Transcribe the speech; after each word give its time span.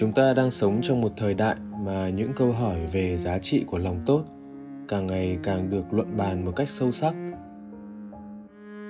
chúng 0.00 0.12
ta 0.12 0.34
đang 0.34 0.50
sống 0.50 0.78
trong 0.82 1.00
một 1.00 1.12
thời 1.16 1.34
đại 1.34 1.56
mà 1.84 2.08
những 2.08 2.30
câu 2.36 2.52
hỏi 2.52 2.86
về 2.92 3.16
giá 3.16 3.38
trị 3.38 3.64
của 3.66 3.78
lòng 3.78 4.00
tốt 4.06 4.24
càng 4.88 5.06
ngày 5.06 5.38
càng 5.42 5.70
được 5.70 5.92
luận 5.92 6.16
bàn 6.16 6.44
một 6.44 6.52
cách 6.56 6.70
sâu 6.70 6.92
sắc. 6.92 7.14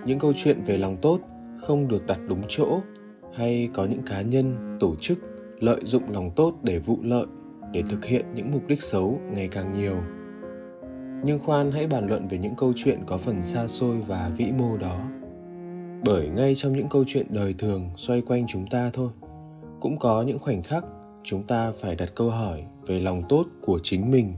Những 0.07 0.19
câu 0.19 0.33
chuyện 0.37 0.63
về 0.66 0.77
lòng 0.77 0.97
tốt 1.02 1.21
không 1.57 1.89
được 1.89 2.07
đặt 2.07 2.19
đúng 2.29 2.43
chỗ 2.49 2.80
hay 3.35 3.69
có 3.75 3.85
những 3.85 4.02
cá 4.02 4.21
nhân, 4.21 4.77
tổ 4.80 4.97
chức 5.01 5.19
lợi 5.61 5.80
dụng 5.85 6.02
lòng 6.13 6.30
tốt 6.37 6.55
để 6.63 6.79
vụ 6.79 6.99
lợi, 7.02 7.27
để 7.73 7.83
thực 7.91 8.04
hiện 8.04 8.25
những 8.35 8.51
mục 8.51 8.66
đích 8.66 8.82
xấu 8.82 9.21
ngày 9.32 9.49
càng 9.49 9.73
nhiều. 9.73 9.97
Nhưng 11.25 11.38
khoan, 11.38 11.73
hãy 11.73 11.87
bàn 11.87 12.07
luận 12.07 12.29
về 12.29 12.38
những 12.38 12.54
câu 12.57 12.73
chuyện 12.77 12.99
có 13.07 13.19
phần 13.19 13.43
xa 13.43 13.66
xôi 13.66 13.97
và 14.07 14.30
vĩ 14.37 14.52
mô 14.59 14.77
đó. 14.77 15.01
Bởi 16.04 16.29
ngay 16.29 16.54
trong 16.54 16.73
những 16.73 16.88
câu 16.88 17.04
chuyện 17.07 17.27
đời 17.30 17.54
thường 17.59 17.91
xoay 17.97 18.21
quanh 18.21 18.47
chúng 18.49 18.66
ta 18.66 18.91
thôi, 18.93 19.10
cũng 19.80 19.99
có 19.99 20.23
những 20.23 20.38
khoảnh 20.38 20.63
khắc 20.63 20.85
chúng 21.23 21.43
ta 21.43 21.73
phải 21.73 21.95
đặt 21.95 22.13
câu 22.15 22.30
hỏi 22.30 22.65
về 22.87 23.01
lòng 23.01 23.23
tốt 23.29 23.47
của 23.63 23.79
chính 23.83 24.11
mình. 24.11 24.35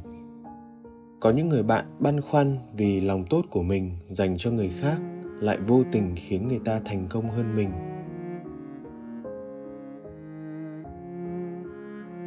Có 1.20 1.30
những 1.30 1.48
người 1.48 1.62
bạn 1.62 1.84
băn 1.98 2.20
khoăn 2.20 2.58
vì 2.76 3.00
lòng 3.00 3.24
tốt 3.30 3.44
của 3.50 3.62
mình 3.62 3.96
dành 4.08 4.36
cho 4.38 4.50
người 4.50 4.68
khác 4.80 4.98
lại 5.40 5.58
vô 5.66 5.82
tình 5.92 6.14
khiến 6.16 6.48
người 6.48 6.60
ta 6.64 6.80
thành 6.84 7.06
công 7.10 7.30
hơn 7.30 7.56
mình. 7.56 7.70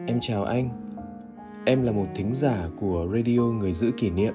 Em 0.08 0.18
chào 0.22 0.44
anh. 0.44 0.70
Em 1.66 1.84
là 1.84 1.92
một 1.92 2.08
thính 2.16 2.32
giả 2.34 2.67
của 2.80 3.08
radio 3.14 3.42
người 3.42 3.73
giữ 3.73 3.92
kỷ 3.98 4.10
niệm. 4.10 4.34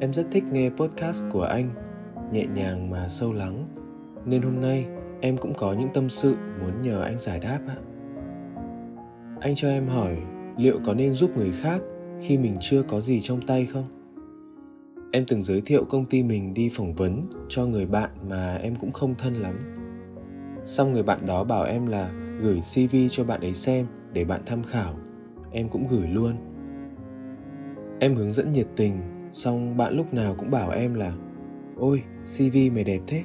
Em 0.00 0.12
rất 0.12 0.26
thích 0.30 0.44
nghe 0.52 0.70
podcast 0.70 1.24
của 1.32 1.42
anh, 1.42 1.70
nhẹ 2.32 2.46
nhàng 2.54 2.90
mà 2.90 3.08
sâu 3.08 3.32
lắng. 3.32 3.68
Nên 4.24 4.42
hôm 4.42 4.60
nay 4.60 4.86
em 5.20 5.36
cũng 5.36 5.54
có 5.54 5.72
những 5.72 5.88
tâm 5.94 6.08
sự 6.08 6.36
muốn 6.60 6.82
nhờ 6.82 7.02
anh 7.02 7.18
giải 7.18 7.40
đáp 7.40 7.60
ạ 7.68 7.76
anh 9.42 9.54
cho 9.54 9.68
em 9.68 9.88
hỏi, 9.88 10.16
liệu 10.56 10.78
có 10.84 10.94
nên 10.94 11.12
giúp 11.12 11.36
người 11.36 11.52
khác 11.52 11.82
khi 12.20 12.38
mình 12.38 12.56
chưa 12.60 12.82
có 12.82 13.00
gì 13.00 13.20
trong 13.20 13.42
tay 13.42 13.66
không? 13.66 13.84
Em 15.12 15.24
từng 15.28 15.42
giới 15.42 15.60
thiệu 15.60 15.84
công 15.84 16.04
ty 16.04 16.22
mình 16.22 16.54
đi 16.54 16.70
phỏng 16.72 16.94
vấn 16.94 17.22
cho 17.48 17.66
người 17.66 17.86
bạn 17.86 18.10
mà 18.28 18.54
em 18.56 18.76
cũng 18.76 18.92
không 18.92 19.14
thân 19.18 19.34
lắm. 19.34 19.56
Xong 20.64 20.92
người 20.92 21.02
bạn 21.02 21.26
đó 21.26 21.44
bảo 21.44 21.64
em 21.64 21.86
là 21.86 22.12
gửi 22.40 22.60
cv 22.60 22.96
cho 23.10 23.24
bạn 23.24 23.40
ấy 23.40 23.54
xem 23.54 23.86
để 24.12 24.24
bạn 24.24 24.40
tham 24.46 24.62
khảo. 24.62 24.94
Em 25.52 25.68
cũng 25.68 25.88
gửi 25.88 26.08
luôn. 26.08 26.32
Em 28.00 28.14
hướng 28.14 28.32
dẫn 28.32 28.50
nhiệt 28.50 28.66
tình, 28.76 29.00
xong 29.32 29.76
bạn 29.76 29.96
lúc 29.96 30.14
nào 30.14 30.34
cũng 30.38 30.50
bảo 30.50 30.70
em 30.70 30.94
là, 30.94 31.12
ôi 31.76 32.02
cv 32.36 32.56
mày 32.74 32.84
đẹp 32.84 33.00
thế. 33.06 33.22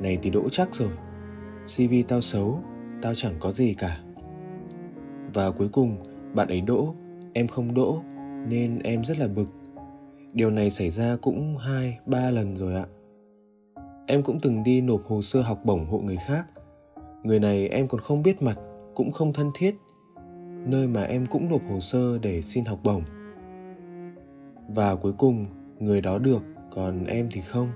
Này 0.00 0.18
thì 0.22 0.30
đỗ 0.30 0.48
chắc 0.48 0.74
rồi. 0.74 0.92
Cv 1.76 1.94
tao 2.08 2.20
xấu, 2.20 2.62
tao 3.02 3.14
chẳng 3.14 3.34
có 3.40 3.52
gì 3.52 3.74
cả 3.74 4.00
và 5.34 5.50
cuối 5.50 5.68
cùng 5.72 5.96
bạn 6.34 6.48
ấy 6.48 6.60
đỗ. 6.60 6.94
Em 7.32 7.48
không 7.48 7.74
đỗ 7.74 8.02
nên 8.48 8.78
em 8.78 9.04
rất 9.04 9.18
là 9.18 9.28
bực. 9.28 9.48
Điều 10.32 10.50
này 10.50 10.70
xảy 10.70 10.90
ra 10.90 11.16
cũng 11.22 11.56
hai 11.56 11.98
ba 12.06 12.30
lần 12.30 12.56
rồi 12.56 12.74
ạ. 12.74 12.86
Em 14.06 14.22
cũng 14.22 14.40
từng 14.40 14.62
đi 14.64 14.80
nộp 14.80 15.04
hồ 15.04 15.22
sơ 15.22 15.42
học 15.42 15.60
bổng 15.64 15.86
hộ 15.86 15.98
người 15.98 16.18
khác. 16.26 16.46
Người 17.22 17.40
này 17.40 17.68
em 17.68 17.88
còn 17.88 18.00
không 18.00 18.22
biết 18.22 18.42
mặt 18.42 18.58
cũng 18.94 19.12
không 19.12 19.32
thân 19.32 19.50
thiết. 19.54 19.74
Nơi 20.66 20.88
mà 20.88 21.02
em 21.02 21.26
cũng 21.26 21.48
nộp 21.48 21.62
hồ 21.68 21.80
sơ 21.80 22.18
để 22.18 22.42
xin 22.42 22.64
học 22.64 22.78
bổng. 22.84 23.02
Và 24.68 24.94
cuối 24.94 25.12
cùng 25.12 25.46
người 25.78 26.00
đó 26.00 26.18
được 26.18 26.42
còn 26.70 27.04
em 27.06 27.28
thì 27.32 27.40
không. 27.40 27.68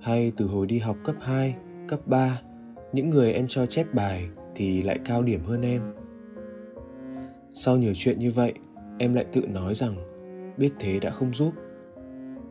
Hay 0.00 0.32
từ 0.36 0.46
hồi 0.46 0.66
đi 0.66 0.78
học 0.78 0.96
cấp 1.04 1.16
2, 1.20 1.54
cấp 1.88 2.00
3, 2.06 2.40
những 2.92 3.10
người 3.10 3.32
em 3.32 3.46
cho 3.48 3.66
chép 3.66 3.94
bài 3.94 4.28
thì 4.54 4.82
lại 4.82 4.98
cao 5.04 5.22
điểm 5.22 5.40
hơn 5.44 5.62
em 5.62 5.82
sau 7.54 7.76
nhiều 7.76 7.92
chuyện 7.94 8.18
như 8.18 8.30
vậy, 8.30 8.52
em 8.98 9.14
lại 9.14 9.24
tự 9.32 9.46
nói 9.46 9.74
rằng, 9.74 9.94
biết 10.56 10.72
thế 10.78 10.98
đã 11.00 11.10
không 11.10 11.34
giúp. 11.34 11.52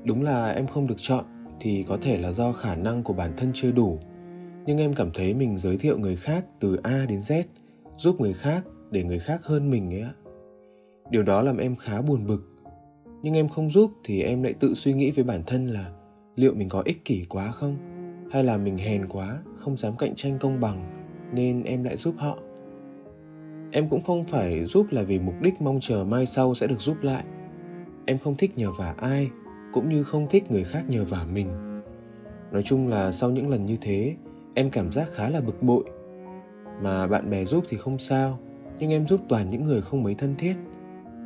Đúng 0.04 0.24
là 0.24 0.52
em 0.52 0.68
không 0.68 0.88
được 0.88 0.96
chọn 0.98 1.26
thì 1.60 1.86
có 1.88 1.98
thể 2.02 2.18
là 2.18 2.32
do 2.32 2.52
khả 2.52 2.76
năng 2.76 3.04
của 3.04 3.14
bản 3.14 3.34
thân 3.38 3.52
chưa 3.54 3.72
đủ. 3.72 4.00
Nhưng 4.66 4.78
em 4.78 4.94
cảm 4.94 5.12
thấy 5.14 5.34
mình 5.34 5.58
giới 5.58 5.78
thiệu 5.78 6.00
người 6.00 6.16
khác 6.16 6.46
từ 6.60 6.80
a 6.84 7.06
đến 7.10 7.20
z, 7.20 7.44
giúp 7.98 8.22
người 8.22 8.34
khác 8.34 8.66
để 8.92 9.04
người 9.04 9.20
khác 9.20 9.42
hơn 9.44 9.70
mình 9.70 9.94
ấy 9.94 10.02
ạ. 10.02 10.14
Điều 11.10 11.24
đó 11.24 11.42
làm 11.42 11.58
em 11.58 11.76
khá 11.76 12.02
buồn 12.02 12.28
bực. 12.28 12.48
Nhưng 13.22 13.34
em 13.34 13.50
không 13.50 13.70
giúp 13.70 13.92
thì 14.04 14.22
em 14.22 14.44
lại 14.44 14.54
tự 14.54 14.74
suy 14.74 14.94
nghĩ 14.94 15.12
với 15.12 15.24
bản 15.24 15.44
thân 15.48 15.68
là, 15.68 15.92
liệu 16.36 16.54
mình 16.54 16.70
có 16.70 16.82
ích 16.86 17.06
kỷ 17.06 17.26
quá 17.30 17.52
không? 17.52 17.78
Hay 18.32 18.44
là 18.44 18.58
mình 18.58 18.78
hèn 18.78 19.08
quá, 19.10 19.40
không 19.56 19.78
dám 19.78 19.94
cạnh 19.98 20.16
tranh 20.16 20.38
công 20.40 20.60
bằng, 20.60 21.08
nên 21.34 21.64
em 21.64 21.84
lại 21.84 21.98
giúp 21.98 22.16
họ? 22.18 22.38
Em 23.72 23.90
cũng 23.90 24.02
không 24.02 24.26
phải 24.26 24.66
giúp 24.66 24.88
là 24.92 25.02
vì 25.02 25.20
mục 25.20 25.36
đích 25.42 25.62
mong 25.62 25.80
chờ 25.80 26.06
mai 26.08 26.26
sau 26.26 26.56
sẽ 26.56 26.68
được 26.68 26.82
giúp 26.82 26.98
lại. 27.02 27.24
Em 28.06 28.18
không 28.18 28.36
thích 28.38 28.58
nhờ 28.58 28.72
vả 28.72 28.96
ai, 28.98 29.30
cũng 29.74 29.90
như 29.90 30.04
không 30.04 30.28
thích 30.30 30.52
người 30.52 30.64
khác 30.64 30.84
nhờ 30.88 31.06
vả 31.06 31.26
mình. 31.34 31.48
Nói 32.52 32.64
chung 32.64 32.88
là 32.88 33.12
sau 33.12 33.30
những 33.30 33.50
lần 33.50 33.66
như 33.66 33.78
thế, 33.82 34.16
em 34.54 34.70
cảm 34.70 34.92
giác 34.92 35.10
khá 35.14 35.30
là 35.30 35.42
bực 35.42 35.64
bội. 35.64 35.84
Mà 36.82 37.08
bạn 37.08 37.30
bè 37.30 37.46
giúp 37.46 37.64
thì 37.70 37.78
không 37.78 38.00
sao, 38.00 38.40
nhưng 38.80 38.92
em 38.92 39.08
giúp 39.08 39.22
toàn 39.30 39.50
những 39.50 39.64
người 39.64 39.82
không 39.82 40.04
mấy 40.04 40.16
thân 40.16 40.36
thiết. 40.38 40.56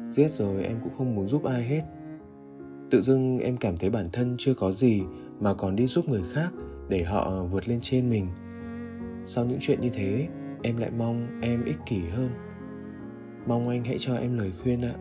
Giết 0.10 0.32
rồi 0.32 0.64
em 0.64 0.78
cũng 0.84 0.94
không 0.98 1.16
muốn 1.16 1.28
giúp 1.28 1.44
ai 1.44 1.64
hết. 1.64 1.82
Tự 2.90 3.02
dưng 3.02 3.40
em 3.40 3.58
cảm 3.58 3.78
thấy 3.78 3.90
bản 3.90 4.10
thân 4.14 4.36
chưa 4.40 4.54
có 4.54 4.72
gì 4.72 5.04
mà 5.40 5.54
còn 5.54 5.76
đi 5.76 5.88
giúp 5.88 6.10
người 6.10 6.24
khác 6.34 6.50
để 6.90 7.04
họ 7.04 7.44
vượt 7.44 7.68
lên 7.68 7.80
trên 7.82 8.10
mình. 8.10 8.28
Sau 9.26 9.46
những 9.46 9.58
chuyện 9.62 9.82
như 9.82 9.90
thế 9.90 10.28
em 10.66 10.78
lại 10.78 10.92
mong 10.98 11.28
em 11.42 11.66
ích 11.66 11.78
kỷ 11.86 12.00
hơn. 12.08 12.30
Mong 13.48 13.70
anh 13.70 13.84
hãy 13.84 13.98
cho 14.00 14.16
em 14.16 14.38
lời 14.38 14.52
khuyên 14.64 14.82
ạ. 14.82 14.94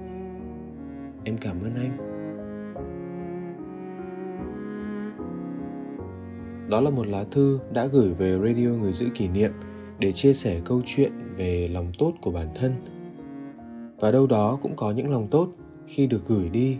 Em 1.24 1.36
cảm 1.40 1.56
ơn 1.62 1.74
anh. 1.74 1.96
Đó 6.70 6.80
là 6.80 6.90
một 6.90 7.06
lá 7.06 7.24
thư 7.30 7.58
đã 7.72 7.86
gửi 7.86 8.14
về 8.14 8.38
radio 8.38 8.68
người 8.68 8.92
giữ 8.92 9.06
kỷ 9.14 9.28
niệm 9.28 9.52
để 9.98 10.12
chia 10.12 10.32
sẻ 10.32 10.60
câu 10.64 10.82
chuyện 10.86 11.12
về 11.36 11.68
lòng 11.68 11.92
tốt 11.98 12.12
của 12.22 12.30
bản 12.30 12.48
thân. 12.54 12.72
Và 14.00 14.10
đâu 14.10 14.26
đó 14.26 14.58
cũng 14.62 14.76
có 14.76 14.90
những 14.90 15.10
lòng 15.10 15.28
tốt 15.30 15.48
khi 15.86 16.06
được 16.06 16.26
gửi 16.26 16.48
đi, 16.48 16.78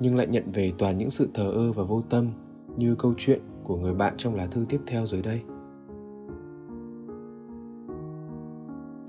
nhưng 0.00 0.16
lại 0.16 0.26
nhận 0.26 0.52
về 0.52 0.72
toàn 0.78 0.98
những 0.98 1.10
sự 1.10 1.28
thờ 1.34 1.50
ơ 1.50 1.72
và 1.72 1.84
vô 1.84 2.02
tâm 2.10 2.28
như 2.76 2.94
câu 2.94 3.14
chuyện 3.16 3.40
của 3.64 3.76
người 3.76 3.94
bạn 3.94 4.14
trong 4.16 4.34
lá 4.34 4.46
thư 4.46 4.66
tiếp 4.68 4.80
theo 4.86 5.06
dưới 5.06 5.22
đây. 5.22 5.40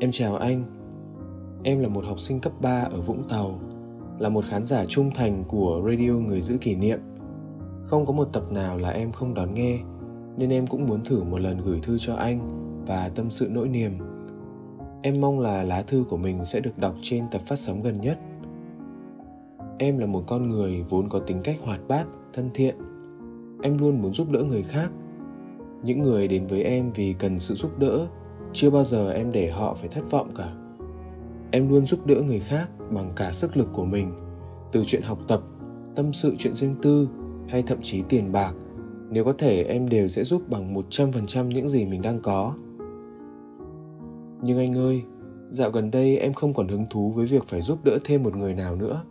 Em 0.06 0.12
chào 0.12 0.36
anh. 0.36 0.64
Em 1.64 1.80
là 1.80 1.90
một 1.90 2.06
học 2.06 2.20
sinh 2.20 2.40
cấp 2.40 2.54
3 2.62 2.82
ở 2.82 3.02
Vũng 3.02 3.24
Tàu, 3.30 3.60
là 4.20 4.30
một 4.30 4.46
khán 4.50 4.66
giả 4.66 4.86
trung 4.86 5.12
thành 5.16 5.44
của 5.48 5.82
radio 5.90 6.12
Người 6.12 6.42
giữ 6.42 6.58
kỷ 6.58 6.76
niệm. 6.76 7.00
Không 7.84 8.06
có 8.06 8.14
một 8.14 8.26
tập 8.34 8.52
nào 8.52 8.78
là 8.78 8.90
em 8.90 9.12
không 9.12 9.34
đón 9.34 9.54
nghe, 9.54 9.80
nên 10.38 10.50
em 10.50 10.68
cũng 10.68 10.88
muốn 10.88 11.04
thử 11.04 11.24
một 11.24 11.40
lần 11.40 11.58
gửi 11.58 11.80
thư 11.84 11.98
cho 11.98 12.16
anh 12.16 12.40
và 12.88 13.10
tâm 13.16 13.30
sự 13.30 13.50
nỗi 13.52 13.68
niềm. 13.68 13.92
Em 15.02 15.22
mong 15.22 15.40
là 15.40 15.64
lá 15.64 15.82
thư 15.82 16.06
của 16.10 16.18
mình 16.18 16.46
sẽ 16.46 16.60
được 16.60 16.78
đọc 16.78 16.96
trên 17.02 17.26
tập 17.32 17.42
phát 17.48 17.60
sóng 17.60 17.82
gần 17.82 18.02
nhất. 18.02 18.20
Em 19.78 19.98
là 19.98 20.06
một 20.06 20.24
con 20.28 20.50
người 20.50 20.84
vốn 20.90 21.10
có 21.10 21.20
tính 21.20 21.42
cách 21.44 21.58
hoạt 21.64 21.80
bát, 21.88 22.06
thân 22.34 22.50
thiện. 22.54 22.76
Em 23.62 23.78
luôn 23.78 24.02
muốn 24.02 24.14
giúp 24.14 24.32
đỡ 24.32 24.44
người 24.44 24.64
khác. 24.64 24.92
Những 25.84 26.00
người 26.00 26.28
đến 26.28 26.48
với 26.48 26.64
em 26.64 26.92
vì 26.92 27.14
cần 27.14 27.40
sự 27.40 27.56
giúp 27.56 27.80
đỡ 27.80 28.08
chưa 28.56 28.70
bao 28.70 28.84
giờ 28.84 29.12
em 29.12 29.32
để 29.32 29.52
họ 29.52 29.74
phải 29.74 29.90
thất 29.90 30.12
vọng 30.12 30.30
cả. 30.36 30.54
Em 31.52 31.70
luôn 31.70 31.86
giúp 31.86 32.06
đỡ 32.06 32.16
người 32.16 32.40
khác 32.40 32.70
bằng 32.92 33.12
cả 33.16 33.32
sức 33.32 33.58
lực 33.58 33.68
của 33.74 33.86
mình, 33.86 34.12
từ 34.72 34.84
chuyện 34.86 35.02
học 35.02 35.20
tập, 35.28 35.42
tâm 35.96 36.14
sự 36.14 36.36
chuyện 36.38 36.54
riêng 36.54 36.76
tư, 36.82 37.10
hay 37.48 37.64
thậm 37.64 37.82
chí 37.82 38.02
tiền 38.10 38.32
bạc. 38.32 38.54
Nếu 39.10 39.24
có 39.24 39.34
thể, 39.38 39.64
em 39.64 39.90
đều 39.90 40.08
sẽ 40.08 40.24
giúp 40.24 40.50
bằng 40.50 40.74
100% 40.74 41.48
những 41.48 41.70
gì 41.70 41.86
mình 41.86 42.02
đang 42.02 42.20
có. 42.22 42.54
Nhưng 44.42 44.58
anh 44.58 44.78
ơi, 44.78 45.04
dạo 45.50 45.70
gần 45.70 45.92
đây 45.92 46.18
em 46.18 46.34
không 46.34 46.54
còn 46.54 46.68
hứng 46.68 46.86
thú 46.90 47.12
với 47.12 47.26
việc 47.26 47.44
phải 47.48 47.62
giúp 47.62 47.80
đỡ 47.84 47.98
thêm 48.04 48.24
một 48.24 48.36
người 48.36 48.54
nào 48.54 48.76
nữa. 48.76 49.02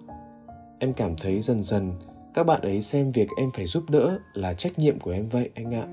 Em 0.79 0.93
cảm 0.93 1.17
thấy 1.17 1.41
dần 1.41 1.63
dần, 1.63 1.93
các 2.35 2.47
bạn 2.47 2.61
ấy 2.61 2.83
xem 2.83 3.13
việc 3.13 3.29
em 3.37 3.51
phải 3.55 3.67
giúp 3.67 3.85
đỡ 3.91 4.19
là 4.35 4.53
trách 4.53 4.79
nhiệm 4.79 4.99
của 4.99 5.11
em 5.11 5.29
vậy 5.29 5.51
anh 5.55 5.75
ạ. 5.75 5.87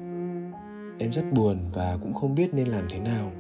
Em 0.98 1.12
rất 1.12 1.24
buồn 1.34 1.58
và 1.74 1.98
cũng 2.02 2.14
không 2.14 2.36
biết 2.36 2.54
nên 2.54 2.68
làm 2.68 2.86
thế 2.90 3.00
nào 3.00 3.32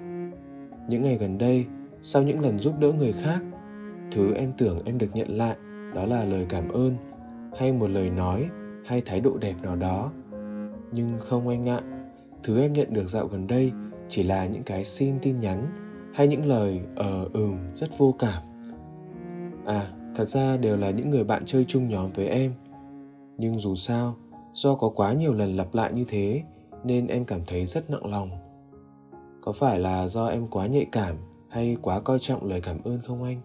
những 0.87 1.01
ngày 1.01 1.17
gần 1.17 1.37
đây, 1.37 1.65
sau 2.01 2.23
những 2.23 2.39
lần 2.39 2.59
giúp 2.59 2.79
đỡ 2.79 2.91
người 2.91 3.11
khác, 3.11 3.39
thứ 4.11 4.33
em 4.33 4.51
tưởng 4.57 4.81
em 4.85 4.97
được 4.97 5.09
nhận 5.13 5.37
lại 5.37 5.55
đó 5.95 6.05
là 6.05 6.25
lời 6.25 6.45
cảm 6.49 6.69
ơn 6.69 6.95
hay 7.57 7.71
một 7.71 7.87
lời 7.87 8.09
nói 8.09 8.49
hay 8.85 9.01
thái 9.01 9.19
độ 9.19 9.37
đẹp 9.37 9.55
nào 9.61 9.75
đó. 9.75 10.11
Nhưng 10.91 11.19
không 11.19 11.47
anh 11.47 11.69
ạ, 11.69 11.81
thứ 12.43 12.61
em 12.61 12.73
nhận 12.73 12.93
được 12.93 13.07
dạo 13.07 13.27
gần 13.27 13.47
đây 13.47 13.71
chỉ 14.09 14.23
là 14.23 14.45
những 14.45 14.63
cái 14.63 14.83
xin 14.83 15.15
tin 15.21 15.39
nhắn 15.39 15.67
hay 16.13 16.27
những 16.27 16.45
lời 16.45 16.81
ờ 16.95 17.29
ừm, 17.33 17.57
rất 17.75 17.97
vô 17.97 18.15
cảm. 18.19 18.43
À 19.65 19.87
thật 20.15 20.25
ra 20.25 20.57
đều 20.57 20.77
là 20.77 20.89
những 20.89 21.09
người 21.09 21.23
bạn 21.23 21.43
chơi 21.45 21.63
chung 21.63 21.87
nhóm 21.87 22.11
với 22.13 22.27
em. 22.27 22.53
Nhưng 23.37 23.59
dù 23.59 23.75
sao, 23.75 24.15
do 24.53 24.75
có 24.75 24.89
quá 24.89 25.13
nhiều 25.13 25.33
lần 25.33 25.55
lặp 25.57 25.75
lại 25.75 25.91
như 25.93 26.05
thế, 26.07 26.43
nên 26.83 27.07
em 27.07 27.25
cảm 27.25 27.41
thấy 27.47 27.65
rất 27.65 27.89
nặng 27.89 28.05
lòng 28.05 28.29
có 29.41 29.51
phải 29.51 29.79
là 29.79 30.07
do 30.07 30.27
em 30.27 30.47
quá 30.47 30.67
nhạy 30.67 30.85
cảm 30.91 31.15
hay 31.49 31.77
quá 31.81 31.99
coi 31.99 32.19
trọng 32.19 32.45
lời 32.45 32.61
cảm 32.61 32.83
ơn 32.83 32.99
không 33.01 33.23
anh? 33.23 33.41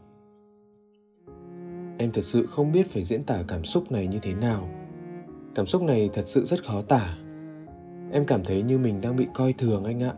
Em 1.99 2.11
thật 2.13 2.23
sự 2.23 2.47
không 2.47 2.73
biết 2.73 2.87
phải 2.91 3.03
diễn 3.03 3.25
tả 3.25 3.43
cảm 3.49 3.65
xúc 3.65 3.93
này 3.93 4.07
như 4.07 4.19
thế 4.23 4.35
nào. 4.35 4.69
Cảm 5.55 5.67
xúc 5.67 5.83
này 5.83 6.11
thật 6.13 6.25
sự 6.27 6.45
rất 6.45 6.65
khó 6.65 6.83
tả. 6.83 7.17
Em 8.13 8.27
cảm 8.27 8.45
thấy 8.45 8.63
như 8.63 8.79
mình 8.79 9.01
đang 9.01 9.17
bị 9.17 9.27
coi 9.35 9.53
thường 9.53 9.85
anh 9.85 10.03
ạ. 10.03 10.13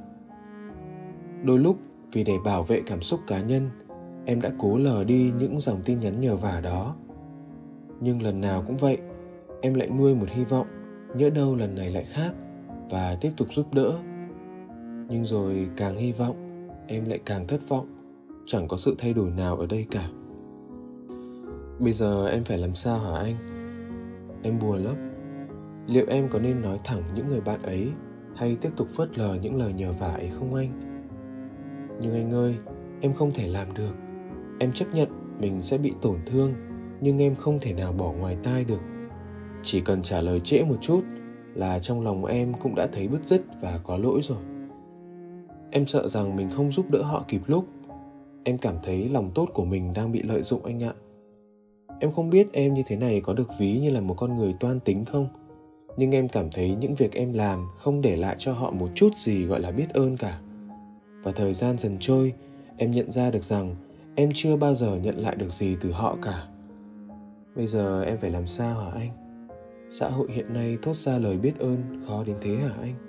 Đôi 1.44 1.58
lúc, 1.58 1.78
vì 2.12 2.24
để 2.24 2.36
bảo 2.44 2.62
vệ 2.62 2.82
cảm 2.86 3.02
xúc 3.02 3.20
cá 3.26 3.40
nhân, 3.40 3.70
em 4.26 4.40
đã 4.40 4.52
cố 4.58 4.76
lờ 4.76 5.04
đi 5.04 5.32
những 5.38 5.60
dòng 5.60 5.82
tin 5.84 5.98
nhắn 5.98 6.20
nhờ 6.20 6.36
vả 6.36 6.60
đó. 6.60 6.96
Nhưng 8.00 8.22
lần 8.22 8.40
nào 8.40 8.62
cũng 8.66 8.76
vậy, 8.76 8.98
em 9.60 9.74
lại 9.74 9.88
nuôi 9.98 10.14
một 10.14 10.26
hy 10.28 10.44
vọng 10.44 10.66
nhỡ 11.14 11.30
đâu 11.30 11.54
lần 11.54 11.74
này 11.74 11.90
lại 11.90 12.04
khác 12.04 12.32
và 12.90 13.18
tiếp 13.20 13.32
tục 13.36 13.54
giúp 13.54 13.74
đỡ 13.74 13.98
nhưng 15.08 15.24
rồi 15.24 15.68
càng 15.76 15.96
hy 15.96 16.12
vọng, 16.12 16.36
em 16.86 17.04
lại 17.04 17.20
càng 17.24 17.46
thất 17.46 17.68
vọng. 17.68 17.86
Chẳng 18.46 18.68
có 18.68 18.76
sự 18.76 18.94
thay 18.98 19.14
đổi 19.14 19.30
nào 19.30 19.56
ở 19.56 19.66
đây 19.66 19.86
cả. 19.90 20.08
Bây 21.78 21.92
giờ 21.92 22.28
em 22.28 22.44
phải 22.44 22.58
làm 22.58 22.74
sao 22.74 22.98
hả 22.98 23.18
anh? 23.18 23.34
Em 24.42 24.58
buồn 24.58 24.84
lắm. 24.84 24.94
Liệu 25.86 26.06
em 26.08 26.28
có 26.28 26.38
nên 26.38 26.62
nói 26.62 26.80
thẳng 26.84 27.02
những 27.14 27.28
người 27.28 27.40
bạn 27.40 27.62
ấy 27.62 27.88
hay 28.36 28.56
tiếp 28.60 28.70
tục 28.76 28.88
phớt 28.88 29.18
lờ 29.18 29.34
những 29.34 29.56
lời 29.56 29.72
nhờ 29.72 29.92
vả 29.92 30.12
ấy 30.12 30.30
không 30.30 30.54
anh? 30.54 30.80
Nhưng 32.00 32.14
anh 32.14 32.32
ơi, 32.32 32.56
em 33.00 33.14
không 33.14 33.30
thể 33.30 33.48
làm 33.48 33.74
được. 33.74 33.94
Em 34.60 34.72
chấp 34.72 34.86
nhận 34.92 35.08
mình 35.40 35.62
sẽ 35.62 35.78
bị 35.78 35.92
tổn 36.02 36.16
thương, 36.26 36.52
nhưng 37.00 37.18
em 37.18 37.34
không 37.34 37.58
thể 37.60 37.72
nào 37.72 37.92
bỏ 37.92 38.12
ngoài 38.12 38.36
tai 38.42 38.64
được. 38.64 38.80
Chỉ 39.62 39.80
cần 39.80 40.02
trả 40.02 40.20
lời 40.20 40.40
trễ 40.40 40.64
một 40.64 40.76
chút 40.80 41.04
là 41.54 41.78
trong 41.78 42.00
lòng 42.00 42.24
em 42.24 42.54
cũng 42.54 42.74
đã 42.74 42.88
thấy 42.92 43.08
bứt 43.08 43.24
rứt 43.24 43.42
và 43.62 43.80
có 43.84 43.96
lỗi 43.96 44.20
rồi 44.22 44.57
em 45.78 45.86
sợ 45.86 46.08
rằng 46.08 46.36
mình 46.36 46.50
không 46.50 46.70
giúp 46.70 46.90
đỡ 46.90 47.02
họ 47.02 47.24
kịp 47.28 47.40
lúc. 47.46 47.66
Em 48.44 48.58
cảm 48.58 48.74
thấy 48.82 49.08
lòng 49.08 49.30
tốt 49.34 49.48
của 49.54 49.64
mình 49.64 49.92
đang 49.94 50.12
bị 50.12 50.22
lợi 50.22 50.42
dụng 50.42 50.64
anh 50.64 50.82
ạ. 50.82 50.92
Em 52.00 52.12
không 52.12 52.30
biết 52.30 52.52
em 52.52 52.74
như 52.74 52.82
thế 52.86 52.96
này 52.96 53.20
có 53.20 53.32
được 53.32 53.48
ví 53.58 53.78
như 53.78 53.90
là 53.90 54.00
một 54.00 54.14
con 54.14 54.34
người 54.34 54.54
toan 54.60 54.80
tính 54.80 55.04
không, 55.04 55.28
nhưng 55.96 56.14
em 56.14 56.28
cảm 56.28 56.50
thấy 56.50 56.74
những 56.74 56.94
việc 56.94 57.12
em 57.12 57.32
làm 57.32 57.66
không 57.76 58.00
để 58.00 58.16
lại 58.16 58.36
cho 58.38 58.52
họ 58.52 58.70
một 58.70 58.88
chút 58.94 59.16
gì 59.16 59.44
gọi 59.44 59.60
là 59.60 59.70
biết 59.70 59.86
ơn 59.94 60.16
cả. 60.16 60.40
Và 61.22 61.32
thời 61.32 61.54
gian 61.54 61.76
dần 61.76 61.96
trôi, 62.00 62.32
em 62.76 62.90
nhận 62.90 63.10
ra 63.10 63.30
được 63.30 63.44
rằng 63.44 63.76
em 64.14 64.30
chưa 64.34 64.56
bao 64.56 64.74
giờ 64.74 64.96
nhận 64.96 65.16
lại 65.16 65.36
được 65.36 65.52
gì 65.52 65.76
từ 65.80 65.92
họ 65.92 66.16
cả. 66.22 66.48
Bây 67.56 67.66
giờ 67.66 68.02
em 68.02 68.18
phải 68.20 68.30
làm 68.30 68.46
sao 68.46 68.80
hả 68.80 68.90
anh? 68.90 69.10
Xã 69.90 70.08
hội 70.08 70.28
hiện 70.32 70.54
nay 70.54 70.78
thốt 70.82 70.96
ra 70.96 71.18
lời 71.18 71.38
biết 71.38 71.58
ơn, 71.58 72.02
khó 72.06 72.24
đến 72.24 72.36
thế 72.40 72.56
hả 72.56 72.74
anh? 72.80 73.07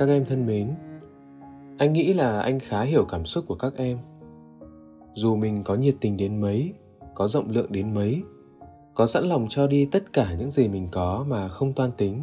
Các 0.00 0.08
em 0.08 0.24
thân 0.24 0.46
mến, 0.46 0.68
anh 1.78 1.92
nghĩ 1.92 2.12
là 2.12 2.40
anh 2.40 2.58
khá 2.58 2.82
hiểu 2.82 3.04
cảm 3.04 3.24
xúc 3.24 3.44
của 3.48 3.54
các 3.54 3.72
em. 3.76 3.98
Dù 5.14 5.36
mình 5.36 5.62
có 5.62 5.74
nhiệt 5.74 5.94
tình 6.00 6.16
đến 6.16 6.40
mấy, 6.40 6.72
có 7.14 7.28
rộng 7.28 7.50
lượng 7.50 7.72
đến 7.72 7.94
mấy, 7.94 8.22
có 8.94 9.06
sẵn 9.06 9.24
lòng 9.24 9.46
cho 9.48 9.66
đi 9.66 9.88
tất 9.92 10.12
cả 10.12 10.34
những 10.38 10.50
gì 10.50 10.68
mình 10.68 10.88
có 10.90 11.24
mà 11.28 11.48
không 11.48 11.72
toan 11.72 11.90
tính, 11.96 12.22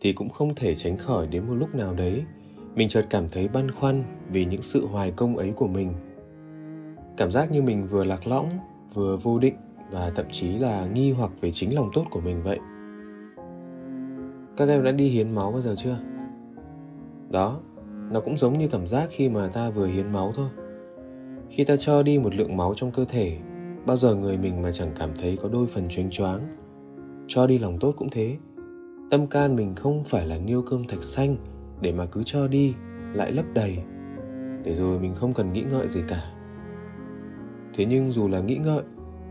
thì 0.00 0.12
cũng 0.12 0.28
không 0.28 0.54
thể 0.54 0.74
tránh 0.74 0.98
khỏi 0.98 1.26
đến 1.26 1.46
một 1.46 1.54
lúc 1.54 1.74
nào 1.74 1.94
đấy, 1.94 2.24
mình 2.74 2.88
chợt 2.88 3.06
cảm 3.10 3.28
thấy 3.28 3.48
băn 3.48 3.70
khoăn 3.70 4.02
vì 4.30 4.44
những 4.44 4.62
sự 4.62 4.86
hoài 4.86 5.10
công 5.10 5.36
ấy 5.36 5.52
của 5.56 5.68
mình. 5.68 5.92
Cảm 7.16 7.30
giác 7.30 7.50
như 7.50 7.62
mình 7.62 7.86
vừa 7.90 8.04
lạc 8.04 8.26
lõng, 8.26 8.48
vừa 8.94 9.16
vô 9.16 9.38
định 9.38 9.56
và 9.90 10.12
thậm 10.16 10.26
chí 10.30 10.52
là 10.52 10.86
nghi 10.86 11.12
hoặc 11.12 11.30
về 11.40 11.50
chính 11.50 11.74
lòng 11.74 11.90
tốt 11.94 12.04
của 12.10 12.20
mình 12.20 12.42
vậy. 12.42 12.58
Các 14.56 14.68
em 14.68 14.84
đã 14.84 14.90
đi 14.90 15.08
hiến 15.08 15.34
máu 15.34 15.52
bao 15.52 15.60
giờ 15.60 15.74
chưa? 15.78 15.96
Đó, 17.30 17.60
nó 18.10 18.20
cũng 18.20 18.36
giống 18.36 18.58
như 18.58 18.68
cảm 18.68 18.86
giác 18.86 19.08
khi 19.10 19.28
mà 19.28 19.48
ta 19.48 19.70
vừa 19.70 19.86
hiến 19.86 20.12
máu 20.12 20.32
thôi. 20.34 20.48
Khi 21.50 21.64
ta 21.64 21.76
cho 21.76 22.02
đi 22.02 22.18
một 22.18 22.34
lượng 22.34 22.56
máu 22.56 22.74
trong 22.76 22.90
cơ 22.90 23.04
thể, 23.04 23.38
bao 23.86 23.96
giờ 23.96 24.14
người 24.14 24.38
mình 24.38 24.62
mà 24.62 24.72
chẳng 24.72 24.92
cảm 24.98 25.10
thấy 25.20 25.38
có 25.42 25.48
đôi 25.48 25.66
phần 25.66 25.88
choáng 25.88 26.10
choáng. 26.10 26.48
Cho 27.26 27.46
đi 27.46 27.58
lòng 27.58 27.78
tốt 27.78 27.94
cũng 27.96 28.10
thế. 28.10 28.36
Tâm 29.10 29.26
can 29.26 29.56
mình 29.56 29.74
không 29.74 30.04
phải 30.04 30.26
là 30.26 30.38
niêu 30.38 30.62
cơm 30.62 30.84
thạch 30.84 31.04
xanh 31.04 31.36
để 31.80 31.92
mà 31.92 32.06
cứ 32.06 32.22
cho 32.22 32.48
đi, 32.48 32.74
lại 33.12 33.32
lấp 33.32 33.44
đầy. 33.54 33.78
Để 34.62 34.74
rồi 34.74 34.98
mình 34.98 35.14
không 35.14 35.34
cần 35.34 35.52
nghĩ 35.52 35.64
ngợi 35.70 35.88
gì 35.88 36.00
cả. 36.08 36.22
Thế 37.74 37.84
nhưng 37.84 38.12
dù 38.12 38.28
là 38.28 38.40
nghĩ 38.40 38.56
ngợi, 38.56 38.82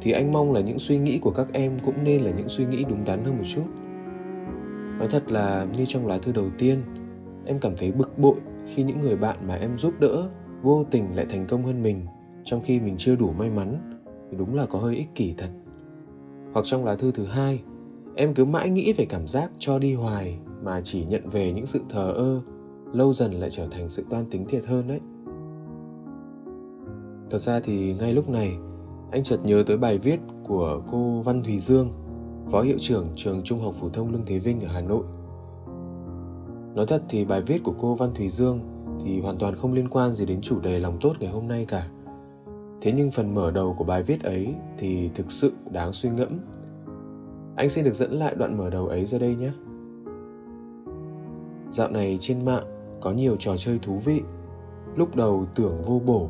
thì 0.02 0.12
anh 0.12 0.32
mong 0.32 0.54
là 0.54 0.62
những 0.62 0.80
suy 0.80 0.98
nghĩ 0.98 1.20
của 1.22 1.32
các 1.32 1.48
em 1.54 1.80
cũng 1.86 2.04
nên 2.04 2.22
là 2.22 2.32
những 2.32 2.50
suy 2.50 2.66
nghĩ 2.66 2.86
đúng 2.90 3.06
đắn 3.06 3.26
hơn 3.26 3.38
một 3.38 3.44
chút. 3.56 3.66
Nói 5.00 5.08
thật 5.12 5.32
là 5.32 5.68
như 5.78 5.86
trong 5.86 6.08
lá 6.08 6.18
thư 6.18 6.32
đầu 6.32 6.50
tiên 6.58 6.82
em 7.46 7.60
cảm 7.60 7.74
thấy 7.78 7.92
bực 7.92 8.20
bội 8.20 8.36
khi 8.66 8.84
những 8.84 9.00
người 9.00 9.16
bạn 9.16 9.48
mà 9.48 9.56
em 9.56 9.78
giúp 9.78 9.94
đỡ 10.00 10.30
vô 10.62 10.84
tình 10.92 11.16
lại 11.16 11.26
thành 11.30 11.46
công 11.48 11.64
hơn 11.64 11.84
mình, 11.84 12.06
trong 12.44 12.62
khi 12.62 12.80
mình 12.80 12.96
chưa 12.98 13.16
đủ 13.16 13.32
may 13.32 13.50
mắn. 13.50 14.00
Thì 14.32 14.38
đúng 14.38 14.56
là 14.56 14.66
có 14.66 14.80
hơi 14.80 14.96
ích 14.96 15.16
kỷ 15.16 15.34
thật. 15.38 15.50
Hoặc 16.54 16.66
trong 16.66 16.86
lá 16.86 16.96
thư 16.96 17.12
thứ 17.12 17.26
hai, 17.26 17.64
em 18.16 18.34
cứ 18.34 18.46
mãi 18.46 18.70
nghĩ 18.70 18.94
về 18.94 19.06
cảm 19.06 19.28
giác 19.28 19.52
cho 19.60 19.80
đi 19.80 19.94
hoài 19.94 20.40
mà 20.64 20.82
chỉ 20.84 21.06
nhận 21.06 21.30
về 21.30 21.52
những 21.52 21.66
sự 21.66 21.82
thờ 21.90 22.14
ơ, 22.16 22.42
lâu 22.94 23.14
dần 23.14 23.34
lại 23.34 23.50
trở 23.50 23.68
thành 23.72 23.90
sự 23.90 24.06
toan 24.10 24.26
tính 24.30 24.46
thiệt 24.50 24.66
hơn 24.66 24.88
đấy 24.88 25.00
thật 27.32 27.38
ra 27.38 27.60
thì 27.60 27.94
ngay 27.94 28.14
lúc 28.14 28.30
này, 28.30 28.58
anh 29.12 29.24
chợt 29.24 29.38
nhớ 29.44 29.64
tới 29.68 29.78
bài 29.78 29.98
viết 29.98 30.20
của 30.44 30.82
cô 30.92 31.22
văn 31.22 31.44
thùy 31.44 31.60
dương, 31.60 31.90
phó 32.52 32.62
hiệu 32.62 32.78
trưởng 32.80 33.08
trường 33.16 33.42
trung 33.44 33.62
học 33.62 33.74
phổ 33.74 33.90
thông 33.90 34.12
lương 34.12 34.26
thế 34.26 34.40
vinh 34.40 34.62
ở 34.62 34.68
hà 34.68 34.82
nội 34.82 35.04
nói 36.76 36.86
thật 36.86 37.04
thì 37.10 37.26
bài 37.26 37.42
viết 37.42 37.64
của 37.64 37.74
cô 37.80 37.96
văn 37.96 38.14
thùy 38.14 38.30
dương 38.30 38.60
thì 39.04 39.22
hoàn 39.22 39.38
toàn 39.38 39.56
không 39.56 39.74
liên 39.74 39.90
quan 39.90 40.12
gì 40.12 40.26
đến 40.26 40.42
chủ 40.42 40.60
đề 40.60 40.80
lòng 40.80 40.98
tốt 41.02 41.14
ngày 41.20 41.32
hôm 41.32 41.48
nay 41.48 41.66
cả. 41.70 41.88
Thế 42.82 42.92
nhưng 42.96 43.12
phần 43.12 43.34
mở 43.36 43.52
đầu 43.52 43.76
của 43.78 43.84
bài 43.84 44.04
viết 44.04 44.24
ấy 44.24 44.56
thì 44.78 45.10
thực 45.16 45.32
sự 45.32 45.54
đáng 45.72 45.94
suy 45.94 46.10
ngẫm. 46.10 46.40
Anh 47.56 47.70
xin 47.70 47.86
được 47.86 47.94
dẫn 47.94 48.12
lại 48.12 48.36
đoạn 48.36 48.58
mở 48.58 48.70
đầu 48.70 48.88
ấy 48.88 49.06
ra 49.06 49.20
đây 49.20 49.36
nhé. 49.36 49.52
Dạo 51.72 51.90
này 51.90 52.18
trên 52.20 52.46
mạng 52.46 52.64
có 53.02 53.12
nhiều 53.12 53.36
trò 53.36 53.58
chơi 53.58 53.80
thú 53.82 53.98
vị. 54.06 54.22
Lúc 54.96 55.16
đầu 55.16 55.46
tưởng 55.56 55.82
vô 55.82 56.02
bổ, 56.06 56.30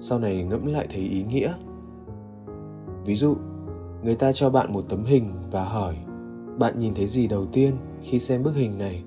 sau 0.00 0.18
này 0.18 0.42
ngẫm 0.42 0.66
lại 0.66 0.86
thấy 0.90 1.02
ý 1.02 1.24
nghĩa. 1.24 1.54
Ví 3.04 3.14
dụ, 3.14 3.36
người 4.04 4.14
ta 4.14 4.32
cho 4.32 4.50
bạn 4.50 4.72
một 4.72 4.82
tấm 4.88 5.04
hình 5.04 5.24
và 5.50 5.64
hỏi, 5.64 5.96
bạn 6.58 6.78
nhìn 6.78 6.94
thấy 6.94 7.06
gì 7.06 7.26
đầu 7.26 7.46
tiên 7.46 7.74
khi 8.02 8.18
xem 8.18 8.42
bức 8.42 8.54
hình 8.54 8.78
này? 8.78 9.04